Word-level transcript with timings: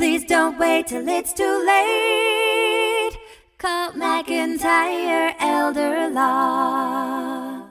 Please 0.00 0.24
don't 0.24 0.58
wait 0.58 0.86
till 0.86 1.06
it's 1.06 1.34
too 1.34 1.62
late. 1.66 3.18
Call 3.58 3.92
McIntyre 3.92 5.34
Elder 5.38 6.08
Law. 6.08 7.68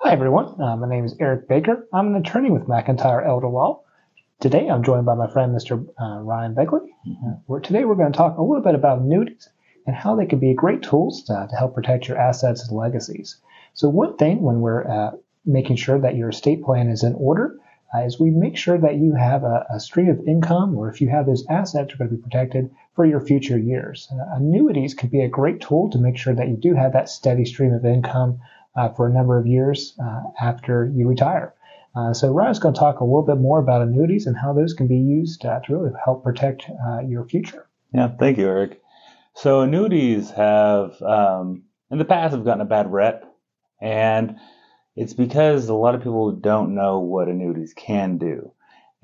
Hi, 0.00 0.12
everyone. 0.12 0.58
Uh, 0.58 0.76
my 0.76 0.88
name 0.88 1.04
is 1.04 1.14
Eric 1.20 1.46
Baker. 1.46 1.86
I'm 1.92 2.14
an 2.14 2.16
attorney 2.16 2.50
with 2.50 2.62
McIntyre 2.62 3.26
Elder 3.28 3.48
Law. 3.48 3.82
Today, 4.40 4.66
I'm 4.66 4.82
joined 4.82 5.04
by 5.04 5.14
my 5.14 5.30
friend, 5.30 5.54
Mr. 5.54 5.86
Uh, 6.00 6.22
Ryan 6.22 6.54
Begley. 6.54 6.88
Uh, 7.06 7.58
today, 7.58 7.84
we're 7.84 7.96
going 7.96 8.12
to 8.12 8.16
talk 8.16 8.38
a 8.38 8.42
little 8.42 8.62
bit 8.62 8.74
about 8.74 9.00
annuities 9.00 9.50
and 9.86 9.94
how 9.94 10.16
they 10.16 10.26
can 10.26 10.38
be 10.38 10.52
great 10.54 10.82
tools 10.82 11.22
to, 11.24 11.46
to 11.48 11.56
help 11.56 11.74
protect 11.74 12.08
your 12.08 12.18
assets 12.18 12.66
and 12.66 12.76
legacies. 12.76 13.36
So, 13.74 13.88
one 13.88 14.16
thing 14.16 14.42
when 14.42 14.60
we're 14.60 14.86
uh, 14.86 15.12
making 15.44 15.76
sure 15.76 15.98
that 16.00 16.16
your 16.16 16.30
estate 16.30 16.64
plan 16.64 16.88
is 16.88 17.04
in 17.04 17.14
order 17.14 17.58
uh, 17.94 18.00
is 18.00 18.18
we 18.18 18.30
make 18.30 18.56
sure 18.56 18.78
that 18.78 18.96
you 18.96 19.14
have 19.14 19.44
a, 19.44 19.64
a, 19.70 19.78
stream 19.78 20.08
of 20.08 20.26
income, 20.26 20.76
or 20.76 20.88
if 20.90 21.00
you 21.00 21.08
have 21.08 21.26
those 21.26 21.46
assets, 21.48 21.94
are 21.94 21.96
going 21.96 22.10
to 22.10 22.16
be 22.16 22.22
protected 22.22 22.70
for 22.94 23.04
your 23.04 23.20
future 23.20 23.58
years. 23.58 24.08
Uh, 24.12 24.36
annuities 24.36 24.94
can 24.94 25.08
be 25.08 25.20
a 25.20 25.28
great 25.28 25.60
tool 25.60 25.88
to 25.90 25.98
make 25.98 26.16
sure 26.16 26.34
that 26.34 26.48
you 26.48 26.56
do 26.56 26.74
have 26.74 26.92
that 26.92 27.08
steady 27.08 27.44
stream 27.44 27.72
of 27.72 27.84
income 27.84 28.40
uh, 28.74 28.88
for 28.88 29.06
a 29.06 29.12
number 29.12 29.38
of 29.38 29.46
years 29.46 29.94
uh, 30.02 30.22
after 30.40 30.90
you 30.94 31.08
retire. 31.08 31.54
Uh, 31.94 32.12
so 32.12 32.30
Ryan's 32.30 32.58
going 32.58 32.74
to 32.74 32.78
talk 32.78 33.00
a 33.00 33.04
little 33.04 33.22
bit 33.22 33.38
more 33.38 33.58
about 33.58 33.82
annuities 33.82 34.26
and 34.26 34.36
how 34.36 34.52
those 34.52 34.74
can 34.74 34.86
be 34.86 34.98
used 34.98 35.42
to 35.42 35.62
really 35.68 35.90
help 36.04 36.24
protect 36.24 36.68
your 37.06 37.24
future. 37.24 37.66
Yeah, 37.94 38.08
thank 38.08 38.36
you, 38.36 38.46
Eric. 38.46 38.82
So 39.36 39.60
annuities 39.60 40.30
have, 40.30 41.00
um, 41.02 41.64
in 41.90 41.98
the 41.98 42.06
past, 42.06 42.34
have 42.34 42.44
gotten 42.46 42.62
a 42.62 42.64
bad 42.64 42.90
rep, 42.90 43.26
and 43.82 44.36
it's 44.96 45.12
because 45.12 45.68
a 45.68 45.74
lot 45.74 45.94
of 45.94 46.00
people 46.00 46.32
don't 46.32 46.74
know 46.74 47.00
what 47.00 47.28
annuities 47.28 47.74
can 47.74 48.16
do, 48.16 48.52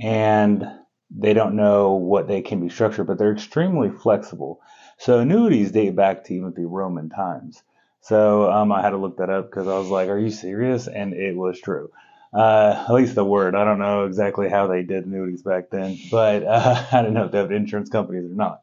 and 0.00 0.66
they 1.10 1.34
don't 1.34 1.54
know 1.54 1.92
what 1.92 2.28
they 2.28 2.40
can 2.40 2.60
be 2.60 2.70
structured, 2.70 3.08
but 3.08 3.18
they're 3.18 3.34
extremely 3.34 3.90
flexible. 3.90 4.62
So 4.96 5.18
annuities 5.18 5.70
date 5.70 5.94
back 5.94 6.24
to 6.24 6.34
even 6.34 6.54
the 6.54 6.64
Roman 6.64 7.10
times. 7.10 7.62
So 8.00 8.50
um, 8.50 8.72
I 8.72 8.80
had 8.80 8.90
to 8.90 8.96
look 8.96 9.18
that 9.18 9.28
up 9.28 9.50
because 9.50 9.68
I 9.68 9.76
was 9.76 9.88
like, 9.88 10.08
"Are 10.08 10.18
you 10.18 10.30
serious?" 10.30 10.88
And 10.88 11.12
it 11.12 11.36
was 11.36 11.60
true. 11.60 11.90
Uh, 12.32 12.86
at 12.88 12.94
least 12.94 13.14
the 13.16 13.24
word. 13.24 13.54
I 13.54 13.64
don't 13.66 13.78
know 13.78 14.06
exactly 14.06 14.48
how 14.48 14.66
they 14.66 14.82
did 14.82 15.04
annuities 15.04 15.42
back 15.42 15.68
then, 15.68 15.98
but 16.10 16.42
uh, 16.42 16.86
I 16.92 17.02
don't 17.02 17.12
know 17.12 17.26
if 17.26 17.32
they 17.32 17.38
have 17.38 17.52
insurance 17.52 17.90
companies 17.90 18.24
or 18.24 18.34
not. 18.34 18.62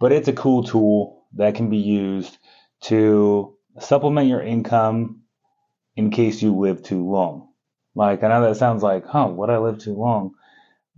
But 0.00 0.12
it's 0.12 0.28
a 0.28 0.32
cool 0.32 0.64
tool 0.64 1.26
that 1.34 1.54
can 1.54 1.70
be 1.70 1.78
used 1.78 2.38
to 2.82 3.56
supplement 3.78 4.28
your 4.28 4.42
income 4.42 5.22
in 5.94 6.10
case 6.10 6.42
you 6.42 6.56
live 6.56 6.82
too 6.82 7.08
long. 7.08 7.48
Like 7.94 8.24
I 8.24 8.28
know 8.28 8.42
that 8.48 8.56
sounds 8.56 8.82
like, 8.82 9.06
huh, 9.06 9.28
would 9.28 9.50
I 9.50 9.58
live 9.58 9.78
too 9.78 9.94
long? 9.94 10.32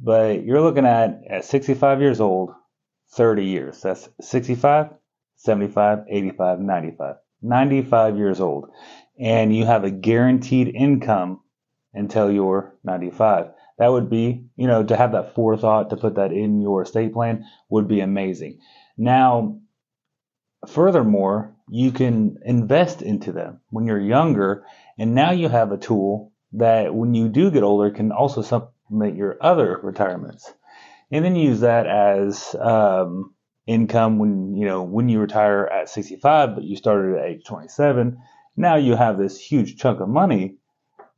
But 0.00 0.44
you're 0.44 0.62
looking 0.62 0.86
at 0.86 1.22
at 1.28 1.44
65 1.44 2.00
years 2.00 2.20
old, 2.20 2.54
30 3.10 3.44
years. 3.44 3.82
That's 3.82 4.08
65, 4.20 4.90
75, 5.36 5.98
85, 6.08 6.60
95. 6.60 7.16
95 7.42 8.16
years 8.16 8.40
old 8.40 8.70
and 9.18 9.54
you 9.54 9.64
have 9.64 9.84
a 9.84 9.90
guaranteed 9.90 10.74
income 10.74 11.40
until 11.94 12.30
you're 12.30 12.74
95. 12.84 13.50
That 13.82 13.90
would 13.90 14.08
be, 14.08 14.44
you 14.54 14.68
know, 14.68 14.84
to 14.84 14.96
have 14.96 15.10
that 15.10 15.34
forethought 15.34 15.90
to 15.90 15.96
put 15.96 16.14
that 16.14 16.30
in 16.30 16.60
your 16.60 16.82
estate 16.82 17.12
plan 17.12 17.46
would 17.68 17.88
be 17.88 17.98
amazing. 17.98 18.60
Now, 18.96 19.58
furthermore, 20.68 21.56
you 21.68 21.90
can 21.90 22.38
invest 22.44 23.02
into 23.02 23.32
them 23.32 23.58
when 23.70 23.84
you're 23.88 23.98
younger, 23.98 24.64
and 25.00 25.16
now 25.16 25.32
you 25.32 25.48
have 25.48 25.72
a 25.72 25.78
tool 25.78 26.30
that 26.52 26.94
when 26.94 27.14
you 27.14 27.28
do 27.28 27.50
get 27.50 27.64
older 27.64 27.90
can 27.90 28.12
also 28.12 28.42
supplement 28.42 29.16
your 29.16 29.36
other 29.40 29.80
retirements. 29.82 30.54
And 31.10 31.24
then 31.24 31.34
use 31.34 31.58
that 31.62 31.88
as 31.88 32.54
um, 32.54 33.34
income 33.66 34.20
when 34.20 34.54
you 34.54 34.64
know 34.64 34.84
when 34.84 35.08
you 35.08 35.18
retire 35.18 35.66
at 35.66 35.88
65 35.88 36.54
but 36.54 36.62
you 36.62 36.76
started 36.76 37.18
at 37.18 37.24
age 37.24 37.44
27 37.44 38.18
now 38.56 38.74
you 38.74 38.96
have 38.96 39.18
this 39.18 39.38
huge 39.38 39.76
chunk 39.76 40.00
of 40.00 40.08
money 40.08 40.56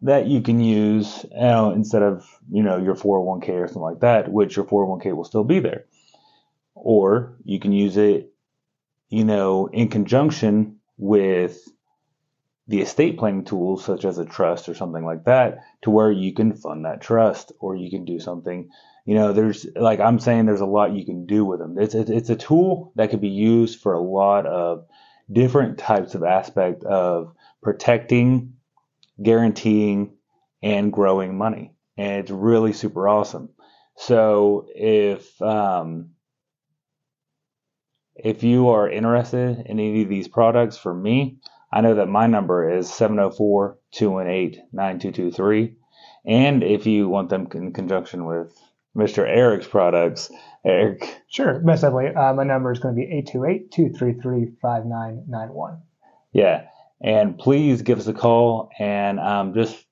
that 0.04 0.26
you 0.26 0.40
can 0.40 0.60
use 0.60 1.24
you 1.32 1.40
know, 1.40 1.72
instead 1.72 2.02
of 2.02 2.26
you 2.50 2.62
know 2.62 2.78
your 2.78 2.94
401k 2.94 3.48
or 3.50 3.66
something 3.66 3.82
like 3.82 4.00
that 4.00 4.30
which 4.30 4.56
your 4.56 4.64
401k 4.64 5.14
will 5.14 5.24
still 5.24 5.44
be 5.44 5.60
there 5.60 5.84
or 6.74 7.36
you 7.44 7.58
can 7.58 7.72
use 7.72 7.96
it 7.96 8.32
you 9.08 9.24
know 9.24 9.66
in 9.66 9.88
conjunction 9.88 10.76
with 10.96 11.68
the 12.66 12.80
estate 12.80 13.18
planning 13.18 13.44
tools 13.44 13.84
such 13.84 14.04
as 14.04 14.18
a 14.18 14.24
trust 14.24 14.68
or 14.68 14.74
something 14.74 15.04
like 15.04 15.24
that 15.24 15.64
to 15.82 15.90
where 15.90 16.10
you 16.10 16.32
can 16.32 16.54
fund 16.54 16.84
that 16.84 17.00
trust 17.00 17.52
or 17.58 17.76
you 17.76 17.90
can 17.90 18.04
do 18.04 18.18
something 18.18 18.70
you 19.04 19.14
know, 19.14 19.32
there's 19.32 19.66
like 19.76 20.00
I'm 20.00 20.18
saying, 20.18 20.46
there's 20.46 20.62
a 20.62 20.66
lot 20.66 20.94
you 20.94 21.04
can 21.04 21.26
do 21.26 21.44
with 21.44 21.58
them. 21.58 21.78
It's 21.78 21.94
it's 21.94 22.30
a 22.30 22.36
tool 22.36 22.92
that 22.96 23.10
could 23.10 23.20
be 23.20 23.28
used 23.28 23.80
for 23.80 23.92
a 23.92 24.00
lot 24.00 24.46
of 24.46 24.86
different 25.30 25.78
types 25.78 26.14
of 26.14 26.24
aspect 26.24 26.84
of 26.84 27.34
protecting, 27.62 28.54
guaranteeing, 29.22 30.14
and 30.62 30.92
growing 30.92 31.36
money, 31.36 31.74
and 31.96 32.20
it's 32.20 32.30
really 32.30 32.72
super 32.72 33.08
awesome. 33.08 33.50
So 33.96 34.66
if 34.74 35.40
um, 35.42 36.10
if 38.16 38.42
you 38.42 38.70
are 38.70 38.88
interested 38.88 39.66
in 39.66 39.78
any 39.78 40.02
of 40.02 40.08
these 40.08 40.28
products 40.28 40.76
from 40.76 41.02
me, 41.02 41.38
I 41.72 41.80
know 41.80 41.96
that 41.96 42.08
my 42.08 42.26
number 42.26 42.70
is 42.70 42.92
704 42.92 43.78
218 43.92 44.68
9223. 44.72 45.76
And 46.26 46.62
if 46.62 46.86
you 46.86 47.08
want 47.08 47.28
them 47.28 47.48
in 47.52 47.72
conjunction 47.72 48.24
with 48.24 48.56
Mr. 48.96 49.26
Eric's 49.26 49.66
products. 49.66 50.30
Eric. 50.64 51.20
Sure, 51.28 51.60
most 51.60 51.82
definitely. 51.82 52.14
Uh, 52.14 52.32
my 52.32 52.44
number 52.44 52.72
is 52.72 52.78
going 52.78 52.94
to 52.94 53.00
be 53.00 53.06
828-233-5991. 53.72 55.80
Yeah, 56.32 56.64
and 57.00 57.38
please 57.38 57.82
give 57.82 57.98
us 57.98 58.06
a 58.06 58.14
call 58.14 58.70
and 58.78 59.20
um, 59.20 59.54
just 59.54 59.84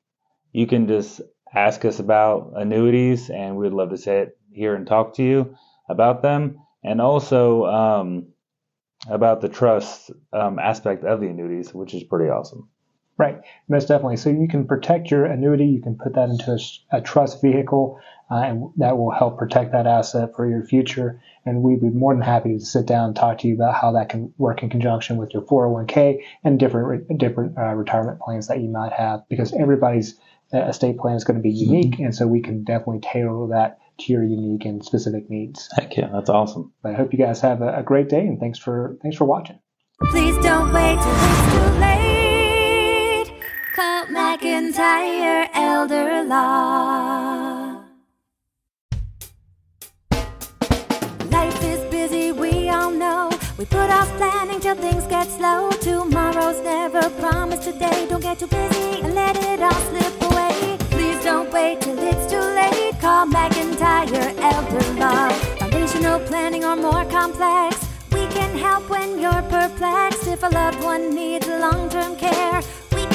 you 0.53 0.67
can 0.67 0.87
just 0.87 1.21
ask 1.55 1.85
us 1.85 1.99
about 1.99 2.53
annuities, 2.57 3.31
and 3.31 3.57
we'd 3.57 3.73
love 3.73 3.91
to 3.91 3.99
sit 3.99 4.37
here 4.53 4.75
and 4.75 4.87
talk 4.87 5.15
to 5.15 5.23
you 5.23 5.57
about 5.89 6.23
them, 6.23 6.59
and 6.85 7.01
also 7.01 7.65
um, 7.67 8.29
about 9.09 9.41
the 9.41 9.49
trust 9.49 10.11
um, 10.33 10.59
aspect 10.59 11.05
of 11.05 11.21
the 11.21 11.29
annuities, 11.29 11.75
which 11.75 11.95
is 11.95 12.05
pretty 12.05 12.31
awesome. 12.31 12.69
Right, 13.19 13.41
most 13.69 13.89
definitely. 13.89 14.17
So 14.17 14.31
you 14.31 14.49
can 14.49 14.67
protect 14.67 15.11
your 15.11 15.27
annuity. 15.27 15.67
You 15.67 15.83
can 15.83 15.97
put 15.97 16.15
that 16.15 16.31
into 16.31 16.53
a, 16.53 16.97
a 16.97 17.01
trust 17.03 17.43
vehicle, 17.43 18.01
uh, 18.31 18.37
and 18.37 18.71
that 18.79 18.97
will 18.97 19.11
help 19.11 19.39
protect 19.39 19.73
that 19.73 19.87
asset 19.87 20.35
for 20.35 20.49
your 20.49 20.65
future. 20.65 21.21
And 21.45 21.63
we'd 21.63 21.81
be 21.81 21.91
more 21.91 22.15
than 22.15 22.23
happy 22.23 22.55
to 22.59 22.65
sit 22.65 22.87
down 22.87 23.09
and 23.09 23.17
talk 23.17 23.39
to 23.39 23.49
you 23.49 23.55
about 23.55 23.75
how 23.75 23.93
that 23.93 24.09
can 24.09 24.33
work 24.39 24.63
in 24.63 24.71
conjunction 24.71 25.19
with 25.19 25.35
your 25.35 25.43
401k 25.43 26.23
and 26.43 26.59
different 26.59 27.19
different 27.19 27.59
uh, 27.59 27.75
retirement 27.75 28.19
plans 28.21 28.49
that 28.49 28.61
you 28.61 28.69
might 28.69 28.93
have, 28.93 29.29
because 29.29 29.53
everybody's 29.53 30.19
uh, 30.55 30.63
estate 30.69 30.99
plan 30.99 31.15
is 31.15 31.25
going 31.25 31.37
to 31.37 31.43
be 31.43 31.53
mm-hmm. 31.53 31.73
unique, 31.73 31.93
mm-hmm. 31.95 32.05
and 32.05 32.15
so 32.15 32.27
we 32.27 32.41
can 32.41 32.65
definitely 32.65 33.01
tailor 33.01 33.49
that 33.49 33.79
to 33.99 34.13
your 34.13 34.25
unique 34.25 34.65
and 34.65 34.85
specific 34.85 35.29
needs. 35.29 35.69
Heck 35.77 35.97
yeah, 35.97 36.09
that's 36.13 36.31
awesome. 36.31 36.73
But 36.83 36.93
I 36.93 36.95
hope 36.95 37.13
you 37.13 37.19
guys 37.19 37.41
have 37.43 37.61
a, 37.61 37.79
a 37.79 37.83
great 37.83 38.09
day, 38.09 38.21
and 38.21 38.41
thanks 38.41 38.59
for 38.59 38.97
thanks 39.03 39.19
for 39.19 39.27
watching. 39.27 39.59
Please 40.05 40.37
don't 40.39 40.73
wait 40.73 40.99
till 41.01 41.15
it's 41.15 41.53
too 41.53 41.81
late. 41.81 42.12
Call 43.75 44.05
McIntyre 44.09 45.49
Elder 45.55 46.25
Law. 46.25 47.81
Life 51.31 51.65
is 51.65 51.81
busy, 51.91 52.33
we 52.33 52.69
all 52.69 52.91
know. 52.91 53.31
We 53.57 53.65
put 53.65 53.89
off 53.89 54.09
planning 54.19 54.61
till 54.61 54.75
things 54.75 55.07
get 55.07 55.27
slow. 55.27 55.71
Tomorrow's 55.81 56.63
never 56.63 57.09
promised 57.19 57.63
today. 57.63 58.07
Don't 58.11 58.21
get 58.21 58.39
too 58.41 58.47
busy 58.49 59.01
and 59.01 59.15
let 59.15 59.37
it 59.39 59.63
all 59.63 59.81
slip 59.89 60.21
away. 60.31 60.77
Please 60.91 61.25
don't 61.25 61.51
wait 61.51 61.81
till 61.81 61.99
it's 61.99 62.31
too 62.31 62.47
late. 62.61 63.01
Call 63.01 63.25
McIntyre 63.27 64.37
Elder 64.53 65.01
Law. 65.01 65.31
Foundational 65.61 66.21
planning 66.21 66.63
or 66.63 66.77
more 66.77 67.07
complex. 67.07 67.89
We 68.13 68.27
can 68.27 68.55
help 68.59 68.91
when 68.91 69.19
you're 69.19 69.45
perplexed. 69.49 70.27
If 70.27 70.43
a 70.43 70.49
loved 70.49 70.85
one 70.85 71.15
needs 71.15 71.49
long 71.49 71.89
term 71.89 72.17
care 72.17 72.61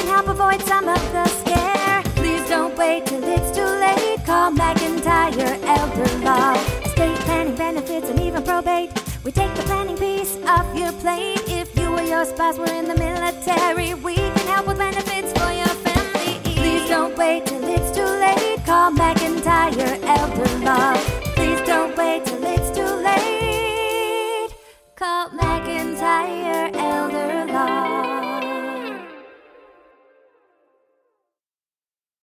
help 0.07 0.27
avoid 0.27 0.62
some 0.62 0.88
of 0.88 1.01
the 1.12 1.25
scare. 1.39 2.01
Please 2.15 2.48
don't 2.50 2.75
wait 2.77 3.06
till 3.06 3.24
it's 3.24 3.56
too 3.56 3.71
late. 3.86 4.24
Call 4.25 4.51
McIntyre 4.51 5.59
Elder 5.77 6.12
Law. 6.25 6.54
Estate 6.86 7.19
planning 7.25 7.56
benefits 7.56 8.09
and 8.09 8.19
even 8.19 8.44
probate. 8.44 8.92
We 9.24 9.31
take 9.31 9.54
the 9.56 9.63
planning 9.63 9.98
piece 9.98 10.38
off 10.45 10.68
your 10.75 10.92
plate. 11.04 11.42
If 11.48 11.75
you 11.77 11.88
or 11.94 12.01
your 12.01 12.25
spouse 12.25 12.57
were 12.57 12.74
in 12.80 12.88
the 12.88 12.95
military, 12.95 13.94
we 13.94 14.15
can 14.15 14.48
help 14.48 14.68
with 14.68 14.77
benefits 14.77 15.31
for 15.38 15.51
your 15.51 15.74
family. 15.86 16.39
Please 16.56 16.88
don't 16.89 17.18
wait 17.18 17.45
till 17.45 17.63
it's 17.63 17.92
too 17.95 18.12
late. 18.25 18.65
Call 18.65 18.92
McIntyre 18.92 20.01
Elder 20.03 20.65
Law. 20.65 20.96